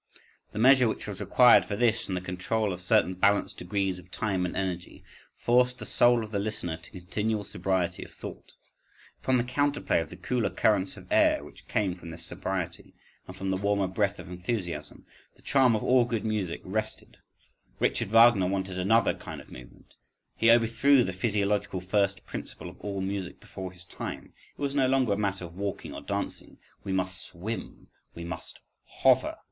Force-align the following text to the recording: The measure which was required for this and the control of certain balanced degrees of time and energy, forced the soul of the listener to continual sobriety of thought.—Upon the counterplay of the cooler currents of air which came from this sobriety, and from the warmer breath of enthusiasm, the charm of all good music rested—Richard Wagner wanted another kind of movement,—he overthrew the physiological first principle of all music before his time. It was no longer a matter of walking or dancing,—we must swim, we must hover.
The 0.51 0.57
measure 0.57 0.87
which 0.87 1.05
was 1.05 1.21
required 1.21 1.63
for 1.63 1.75
this 1.75 2.07
and 2.07 2.17
the 2.17 2.21
control 2.21 2.73
of 2.73 2.81
certain 2.81 3.13
balanced 3.13 3.59
degrees 3.59 3.99
of 3.99 4.09
time 4.09 4.47
and 4.47 4.57
energy, 4.57 5.03
forced 5.37 5.77
the 5.77 5.85
soul 5.85 6.23
of 6.23 6.31
the 6.31 6.39
listener 6.39 6.75
to 6.77 6.89
continual 6.89 7.43
sobriety 7.43 8.03
of 8.03 8.11
thought.—Upon 8.11 9.37
the 9.37 9.43
counterplay 9.43 10.01
of 10.01 10.09
the 10.09 10.15
cooler 10.17 10.49
currents 10.49 10.97
of 10.97 11.05
air 11.11 11.43
which 11.43 11.67
came 11.67 11.93
from 11.93 12.09
this 12.09 12.25
sobriety, 12.25 12.95
and 13.27 13.35
from 13.37 13.51
the 13.51 13.57
warmer 13.57 13.85
breath 13.85 14.17
of 14.17 14.27
enthusiasm, 14.27 15.05
the 15.35 15.43
charm 15.43 15.75
of 15.75 15.83
all 15.83 16.03
good 16.03 16.25
music 16.25 16.61
rested—Richard 16.63 18.07
Wagner 18.09 18.47
wanted 18.47 18.79
another 18.79 19.13
kind 19.13 19.39
of 19.39 19.51
movement,—he 19.51 20.49
overthrew 20.49 21.03
the 21.03 21.13
physiological 21.13 21.79
first 21.79 22.25
principle 22.25 22.71
of 22.71 22.79
all 22.81 23.01
music 23.01 23.39
before 23.39 23.71
his 23.71 23.85
time. 23.85 24.33
It 24.57 24.61
was 24.63 24.73
no 24.73 24.87
longer 24.87 25.13
a 25.13 25.15
matter 25.17 25.45
of 25.45 25.53
walking 25.53 25.93
or 25.93 26.01
dancing,—we 26.01 26.91
must 26.91 27.21
swim, 27.21 27.89
we 28.15 28.23
must 28.23 28.61
hover. 29.03 29.37